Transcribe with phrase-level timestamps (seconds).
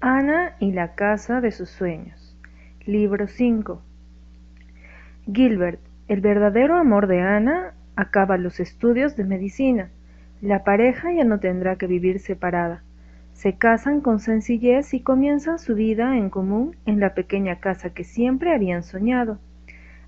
[0.00, 2.36] Ana y la casa de sus sueños.
[2.86, 3.82] Libro 5.
[5.32, 9.90] Gilbert, el verdadero amor de Ana, acaba los estudios de medicina.
[10.40, 12.84] La pareja ya no tendrá que vivir separada.
[13.32, 18.04] Se casan con sencillez y comienzan su vida en común en la pequeña casa que
[18.04, 19.40] siempre habían soñado.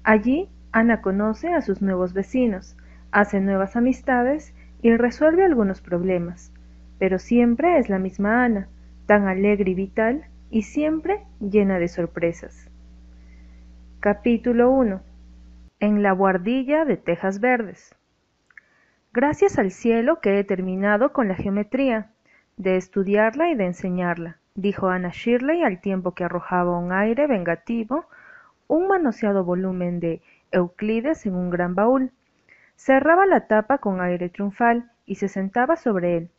[0.04, 2.76] Allí, Ana conoce a sus nuevos vecinos,
[3.10, 6.52] hace nuevas amistades y resuelve algunos problemas.
[7.00, 8.68] Pero siempre es la misma Ana,
[9.10, 12.70] tan alegre y vital y siempre llena de sorpresas.
[13.98, 15.00] Capítulo 1
[15.80, 17.92] En la guardilla de tejas verdes.
[19.12, 22.12] Gracias al cielo que he terminado con la geometría,
[22.56, 28.04] de estudiarla y de enseñarla, dijo Ana Shirley al tiempo que arrojaba un aire vengativo
[28.68, 30.22] un manoseado volumen de
[30.52, 32.12] Euclides en un gran baúl.
[32.76, 36.30] Cerraba la tapa con aire triunfal y se sentaba sobre él.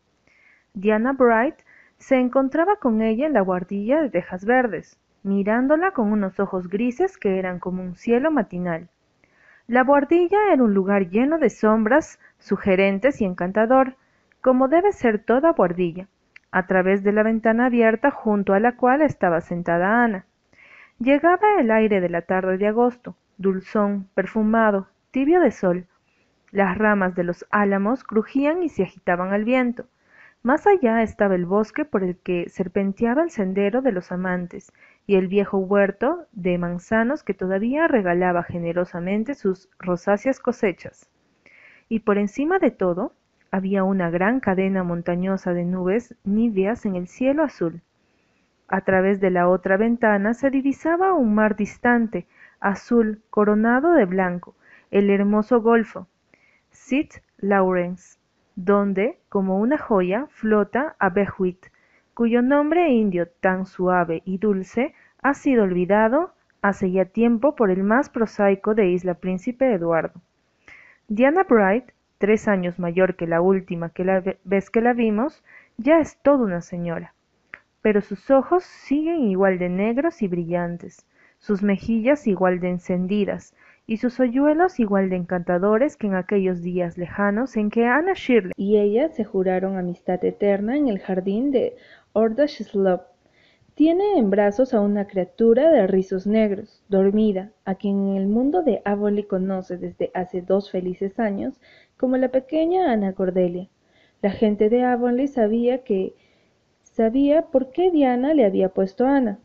[0.73, 1.55] Diana Bright
[2.01, 7.15] se encontraba con ella en la guardilla de tejas verdes, mirándola con unos ojos grises
[7.19, 8.89] que eran como un cielo matinal.
[9.67, 13.97] La guardilla era un lugar lleno de sombras, sugerentes y encantador,
[14.41, 16.07] como debe ser toda guardilla,
[16.51, 20.25] a través de la ventana abierta junto a la cual estaba sentada Ana.
[20.97, 25.85] Llegaba el aire de la tarde de agosto, dulzón, perfumado, tibio de sol.
[26.49, 29.85] Las ramas de los álamos crujían y se agitaban al viento.
[30.43, 34.73] Más allá estaba el bosque por el que serpenteaba el sendero de los amantes
[35.05, 41.07] y el viejo huerto de manzanos que todavía regalaba generosamente sus rosáceas cosechas.
[41.89, 43.13] Y por encima de todo
[43.51, 47.81] había una gran cadena montañosa de nubes níveas en el cielo azul.
[48.67, 52.25] A través de la otra ventana se divisaba un mar distante,
[52.59, 54.55] azul, coronado de blanco,
[54.89, 56.07] el hermoso golfo.
[56.71, 57.21] St.
[57.37, 58.20] Lawrence
[58.55, 61.67] donde, como una joya, flota Abehuit,
[62.13, 67.83] cuyo nombre indio tan suave y dulce ha sido olvidado hace ya tiempo por el
[67.83, 70.21] más prosaico de Isla Príncipe Eduardo.
[71.07, 75.43] Diana Bright, tres años mayor que la última que la vez que la vimos,
[75.77, 77.13] ya es toda una señora.
[77.81, 81.07] Pero sus ojos siguen igual de negros y brillantes,
[81.39, 83.55] sus mejillas igual de encendidas,
[83.87, 88.53] y sus hoyuelos igual de encantadores que en aquellos días lejanos en que Anna Shirley
[88.55, 91.75] y ella se juraron amistad eterna en el jardín de
[92.13, 93.01] Ordashslop.
[93.73, 98.63] Tiene en brazos a una criatura de rizos negros, dormida, a quien en el mundo
[98.63, 101.59] de Avonlea conoce desde hace dos felices años
[101.97, 103.69] como la pequeña Ana Cordelia.
[104.21, 106.13] La gente de Avonlea sabía que
[106.83, 109.39] sabía por qué Diana le había puesto Ana,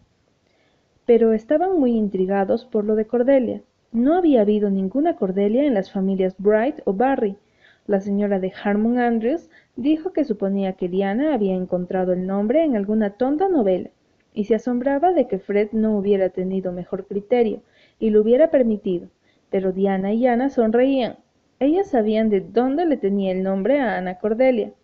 [1.07, 3.63] pero estaban muy intrigados por lo de Cordelia.
[3.97, 7.39] No había habido ninguna Cordelia en las familias Bright o Barry.
[7.87, 12.77] La señora de Harmon Andrews dijo que suponía que Diana había encontrado el nombre en
[12.77, 13.89] alguna tonta novela,
[14.35, 17.63] y se asombraba de que Fred no hubiera tenido mejor criterio
[17.99, 19.09] y lo hubiera permitido.
[19.49, 21.17] Pero Diana y Ana sonreían.
[21.59, 24.75] Ellas sabían de dónde le tenía el nombre a Ana Cordelia.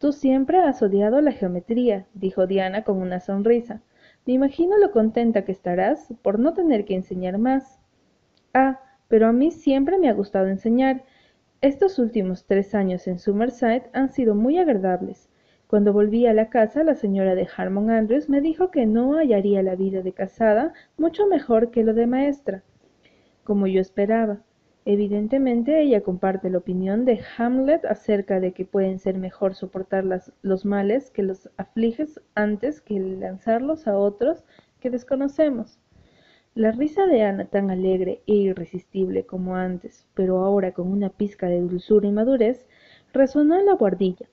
[0.00, 3.80] Tú siempre has odiado la geometría, dijo Diana con una sonrisa.
[4.26, 7.79] Me imagino lo contenta que estarás por no tener que enseñar más.
[8.52, 11.04] Ah, pero a mí siempre me ha gustado enseñar.
[11.60, 15.28] Estos últimos tres años en Summerside han sido muy agradables.
[15.68, 19.62] Cuando volví a la casa, la señora de Harmon Andrews me dijo que no hallaría
[19.62, 22.64] la vida de casada mucho mejor que lo de maestra.
[23.44, 24.40] Como yo esperaba.
[24.84, 30.04] Evidentemente ella comparte la opinión de Hamlet acerca de que pueden ser mejor soportar
[30.42, 34.44] los males que los afliges antes que lanzarlos a otros
[34.80, 35.78] que desconocemos.
[36.56, 41.46] La risa de Ana, tan alegre e irresistible como antes, pero ahora con una pizca
[41.48, 42.66] de dulzura y madurez,
[43.12, 44.26] resonó en la guardilla.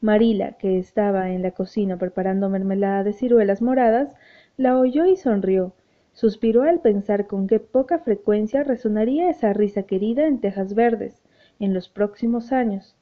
[0.00, 4.14] Marila, que estaba en la cocina preparando mermelada de ciruelas moradas,
[4.56, 5.74] la oyó y sonrió.
[6.14, 11.22] Suspiró al pensar con qué poca frecuencia resonaría esa risa querida en Tejas Verdes
[11.58, 12.96] en los próximos años.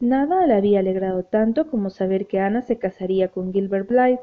[0.00, 4.22] Nada la había alegrado tanto como saber que Ana se casaría con Gilbert Blythe,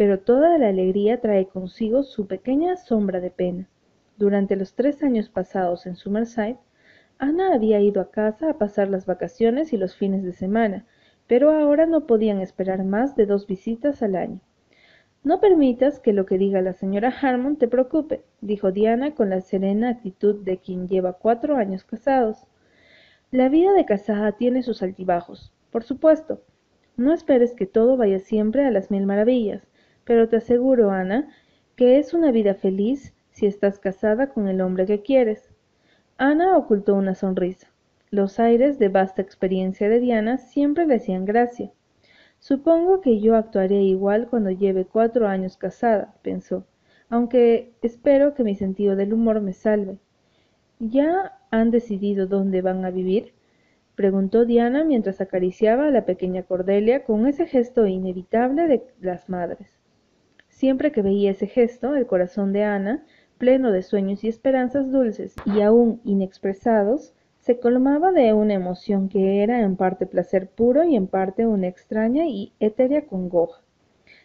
[0.00, 3.68] pero toda la alegría trae consigo su pequeña sombra de pena.
[4.16, 6.56] Durante los tres años pasados en Summerside,
[7.18, 10.86] Ana había ido a casa a pasar las vacaciones y los fines de semana,
[11.26, 14.40] pero ahora no podían esperar más de dos visitas al año.
[15.22, 19.42] No permitas que lo que diga la señora Harmon te preocupe, dijo Diana con la
[19.42, 22.46] serena actitud de quien lleva cuatro años casados.
[23.30, 26.40] La vida de casada tiene sus altibajos, por supuesto.
[26.96, 29.69] No esperes que todo vaya siempre a las mil maravillas
[30.10, 31.28] pero te aseguro, Ana,
[31.76, 35.52] que es una vida feliz si estás casada con el hombre que quieres.
[36.18, 37.68] Ana ocultó una sonrisa.
[38.10, 41.70] Los aires de vasta experiencia de Diana siempre le hacían gracia.
[42.40, 46.66] Supongo que yo actuaré igual cuando lleve cuatro años casada, pensó,
[47.08, 50.00] aunque espero que mi sentido del humor me salve.
[50.80, 53.32] ¿Ya han decidido dónde van a vivir?
[53.94, 59.79] preguntó Diana mientras acariciaba a la pequeña Cordelia con ese gesto inevitable de las madres.
[60.60, 63.02] Siempre que veía ese gesto, el corazón de Ana,
[63.38, 69.42] pleno de sueños y esperanzas dulces y aún inexpresados, se colmaba de una emoción que
[69.42, 73.62] era en parte placer puro y en parte una extraña y etérea congoja.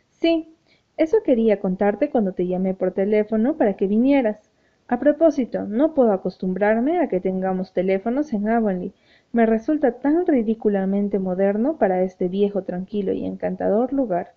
[0.09, 0.53] Sí,
[0.97, 4.51] eso quería contarte cuando te llamé por teléfono para que vinieras.
[4.89, 8.91] A propósito, no puedo acostumbrarme a que tengamos teléfonos en Avonlea.
[9.31, 14.33] Me resulta tan ridículamente moderno para este viejo, tranquilo y encantador lugar.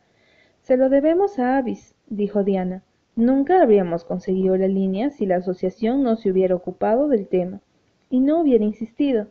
[0.69, 2.83] Se lo debemos a Avis, dijo Diana.
[3.17, 7.63] Nunca habríamos conseguido la línea si la asociación no se hubiera ocupado del tema
[8.11, 9.29] y no hubiera insistido.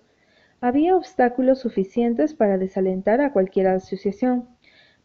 [0.62, 4.48] Había obstáculos suficientes para desalentar a cualquier asociación,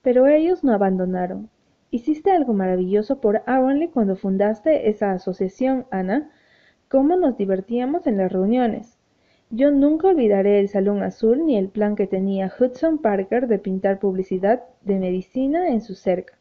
[0.00, 1.50] pero ellos no abandonaron.
[1.90, 6.30] Hiciste algo maravilloso por Avonlea cuando fundaste esa asociación, Ana.
[6.88, 8.96] Cómo nos divertíamos en las reuniones.
[9.54, 13.98] Yo nunca olvidaré el Salón Azul ni el plan que tenía Hudson Parker de pintar
[13.98, 16.38] publicidad de medicina en su cerca.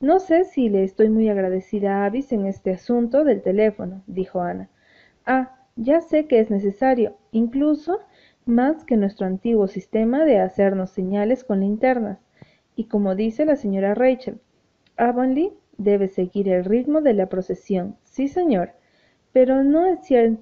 [0.00, 4.40] No sé si le estoy muy agradecida a Avis en este asunto del teléfono, dijo
[4.40, 4.70] Ana.
[5.26, 8.00] Ah, ya sé que es necesario, incluso
[8.46, 12.20] más que nuestro antiguo sistema de hacernos señales con linternas.
[12.74, 14.40] Y como dice la señora Rachel,
[14.96, 18.72] Avonlea debe seguir el ritmo de la procesión, sí señor,
[19.30, 19.84] pero no,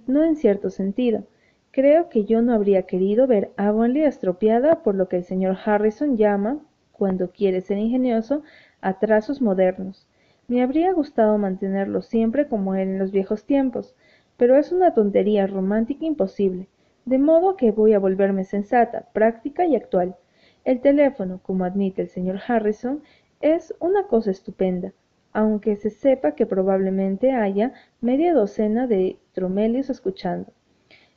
[0.06, 1.24] no en cierto sentido.
[1.70, 6.16] Creo que yo no habría querido ver Avonlea estropeada por lo que el señor Harrison
[6.16, 6.60] llama,
[6.92, 8.42] cuando quiere ser ingenioso,
[8.80, 10.08] atrasos modernos.
[10.48, 13.94] Me habría gustado mantenerlo siempre como era en los viejos tiempos,
[14.38, 16.68] pero es una tontería romántica imposible,
[17.04, 20.16] de modo que voy a volverme sensata, práctica y actual.
[20.64, 23.02] El teléfono, como admite el señor Harrison,
[23.40, 24.94] es una cosa estupenda,
[25.32, 30.50] aunque se sepa que probablemente haya media docena de tromelios escuchando.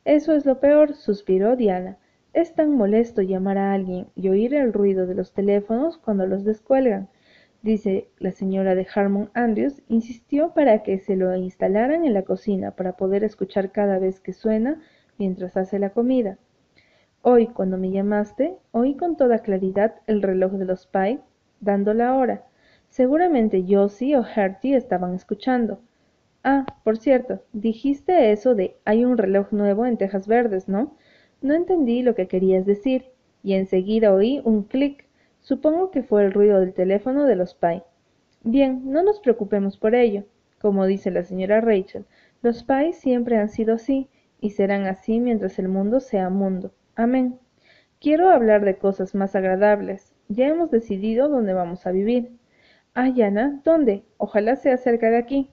[0.06, 1.98] Eso es lo peor, suspiró Diana.
[2.34, 6.44] Es tan molesto llamar a alguien y oír el ruido de los teléfonos cuando los
[6.44, 7.10] descuelgan
[7.62, 12.72] dice la señora de Harmon Andrews, insistió para que se lo instalaran en la cocina
[12.72, 14.82] para poder escuchar cada vez que suena
[15.18, 16.38] mientras hace la comida.
[17.22, 21.20] Hoy, cuando me llamaste, oí con toda claridad el reloj de los Pye
[21.60, 22.46] dando la hora.
[22.90, 25.80] Seguramente Josie o Hertie estaban escuchando.
[26.44, 30.96] Ah, por cierto, dijiste eso de hay un reloj nuevo en Tejas Verdes, ¿no?
[31.42, 33.06] No entendí lo que querías decir,
[33.44, 35.08] y enseguida oí un clic
[35.42, 37.84] Supongo que fue el ruido del teléfono de los Pye.
[38.44, 40.24] Bien, no nos preocupemos por ello.
[40.60, 42.06] Como dice la señora Rachel,
[42.44, 44.08] los Pye siempre han sido así,
[44.40, 46.72] y serán así mientras el mundo sea mundo.
[46.96, 47.40] Amén.
[48.00, 50.14] Quiero hablar de cosas más agradables.
[50.28, 52.32] Ya hemos decidido dónde vamos a vivir.
[52.94, 54.04] Ah, Yana, ¿dónde?
[54.18, 55.50] Ojalá sea cerca de aquí.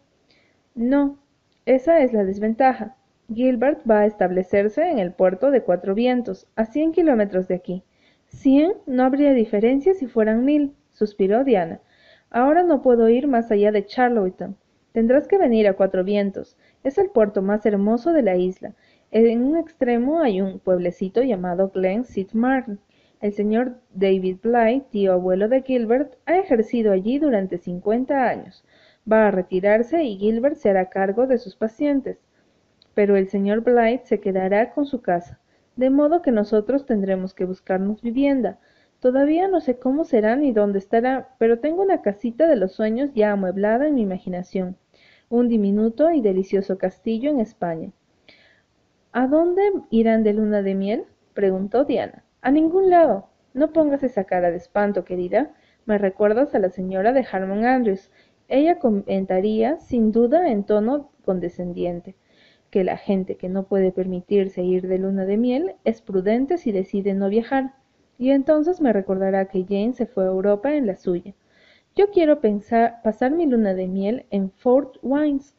[0.78, 1.18] No,
[1.66, 2.94] esa es la desventaja.
[3.34, 7.82] Gilbert va a establecerse en el puerto de Cuatro Vientos, a cien kilómetros de aquí.
[8.28, 11.80] Cien no habría diferencia si fueran mil, suspiró Diana.
[12.30, 14.56] Ahora no puedo ir más allá de Charlottetown.
[14.92, 16.56] Tendrás que venir a Cuatro Vientos.
[16.84, 18.76] Es el puerto más hermoso de la isla.
[19.10, 22.38] En un extremo hay un pueblecito llamado Glen St.
[22.38, 22.78] Martin.
[23.20, 28.64] El señor David Bly, tío abuelo de Gilbert, ha ejercido allí durante cincuenta años.
[29.10, 32.18] Va a retirarse y Gilbert se hará cargo de sus pacientes.
[32.94, 35.38] Pero el señor Blythe se quedará con su casa
[35.78, 38.58] de modo que nosotros tendremos que buscarnos vivienda.
[38.98, 43.10] Todavía no sé cómo será ni dónde estará, pero tengo una casita de los sueños
[43.14, 44.76] ya amueblada en mi imaginación,
[45.28, 47.92] un diminuto y delicioso castillo en España.
[49.12, 51.04] ¿A dónde irán de luna de miel?
[51.32, 52.24] preguntó Diana.
[52.42, 53.28] A ningún lado.
[53.54, 55.52] No pongas esa cara de espanto, querida.
[55.86, 58.10] Me recuerdas a la señora de Harmon Andrews.
[58.48, 62.16] Ella comentaría, sin duda, en tono condescendiente
[62.70, 66.72] que la gente que no puede permitirse ir de luna de miel es prudente si
[66.72, 67.74] decide no viajar,
[68.18, 71.34] y entonces me recordará que Jane se fue a Europa en la suya.
[71.94, 75.54] Yo quiero pensar, pasar mi luna de miel en Fort Wines,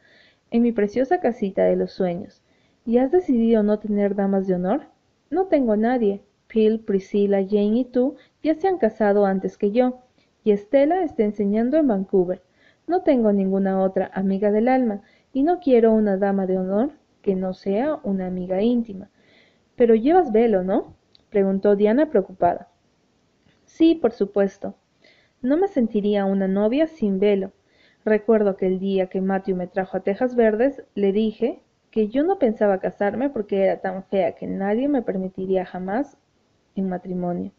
[0.52, 2.42] en mi preciosa casita de los sueños.
[2.86, 4.88] ¿Y has decidido no tener damas de honor?
[5.30, 6.22] No tengo nadie.
[6.48, 10.00] Phil, Priscilla, Jane y tú ya se han casado antes que yo,
[10.44, 12.42] y Estela está enseñando en Vancouver.
[12.90, 16.90] No tengo ninguna otra amiga del alma, y no quiero una dama de honor
[17.22, 19.12] que no sea una amiga íntima.
[19.76, 20.96] Pero llevas velo, ¿no?
[21.30, 22.70] preguntó Diana preocupada.
[23.66, 24.74] Sí, por supuesto.
[25.40, 27.52] No me sentiría una novia sin velo.
[28.06, 32.24] Recuerdo que el día que Matthew me trajo a Tejas Verdes, le dije que yo
[32.24, 36.18] no pensaba casarme porque era tan fea que nadie me permitiría jamás
[36.74, 37.52] en matrimonio.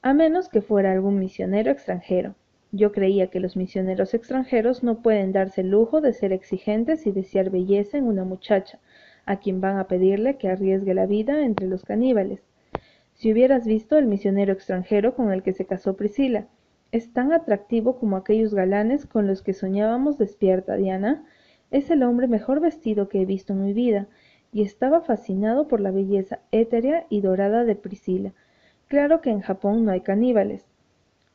[0.00, 2.36] a menos que fuera algún misionero extranjero.
[2.76, 7.12] Yo creía que los misioneros extranjeros no pueden darse el lujo de ser exigentes y
[7.12, 8.80] desear belleza en una muchacha,
[9.26, 12.40] a quien van a pedirle que arriesgue la vida entre los caníbales.
[13.12, 16.48] Si hubieras visto el misionero extranjero con el que se casó Priscila,
[16.90, 21.24] es tan atractivo como aquellos galanes con los que soñábamos despierta, Diana.
[21.70, 24.08] Es el hombre mejor vestido que he visto en mi vida,
[24.52, 28.32] y estaba fascinado por la belleza éterea y dorada de Priscila.
[28.88, 30.73] Claro que en Japón no hay caníbales.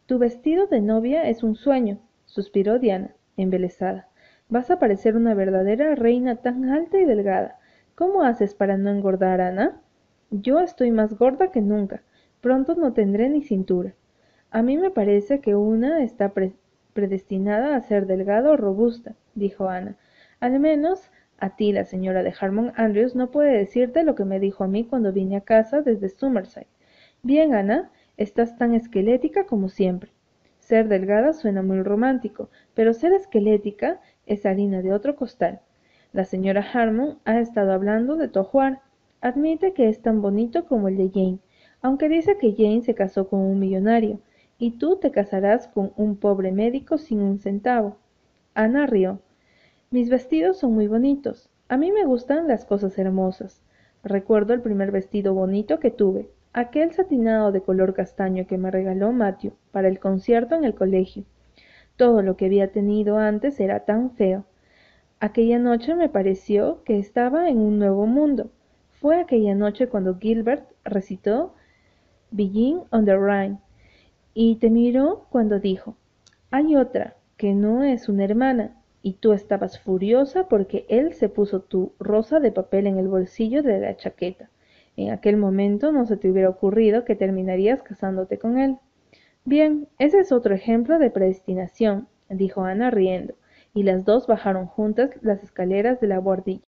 [0.09, 4.07] Tu vestido de novia es un sueño, suspiró Diana, embelesada.
[4.47, 7.59] Vas a parecer una verdadera reina tan alta y delgada.
[7.93, 9.79] ¿Cómo haces para no engordar, Ana?
[10.31, 12.01] Yo estoy más gorda que nunca.
[12.41, 13.93] Pronto no tendré ni cintura.
[14.49, 16.33] A mí me parece que una está
[16.93, 19.95] predestinada a ser delgada o robusta, dijo Ana.
[20.39, 24.39] Al menos a ti la señora de Harmon Andrews no puede decirte lo que me
[24.39, 26.65] dijo a mí cuando vine a casa desde Summerside.
[27.21, 30.11] Bien, Ana, estás tan esquelética como siempre.
[30.59, 35.61] Ser delgada suena muy romántico, pero ser esquelética es harina de otro costal.
[36.11, 38.81] La señora Harmon ha estado hablando de tu ajuar.
[39.21, 41.39] Admite que es tan bonito como el de Jane,
[41.81, 44.19] aunque dice que Jane se casó con un millonario,
[44.57, 47.95] y tú te casarás con un pobre médico sin un centavo.
[48.53, 49.21] Ana rió.
[49.91, 51.49] Mis vestidos son muy bonitos.
[51.69, 53.61] A mí me gustan las cosas hermosas.
[54.03, 59.11] Recuerdo el primer vestido bonito que tuve, aquel satinado de color castaño que me regaló
[59.11, 61.23] Matthew para el concierto en el colegio.
[61.95, 64.45] Todo lo que había tenido antes era tan feo.
[65.19, 68.51] Aquella noche me pareció que estaba en un nuevo mundo.
[68.91, 71.53] Fue aquella noche cuando Gilbert recitó
[72.31, 73.59] Begin on the Rhine
[74.33, 75.97] y te miró cuando dijo,
[76.51, 81.61] hay otra, que no es una hermana, y tú estabas furiosa porque él se puso
[81.61, 84.49] tu rosa de papel en el bolsillo de la chaqueta.
[84.99, 88.75] En aquel momento no se te hubiera ocurrido que terminarías casándote con él.
[89.45, 93.35] Bien, ese es otro ejemplo de predestinación, dijo Ana riendo,
[93.73, 96.65] y las dos bajaron juntas las escaleras de la guardilla.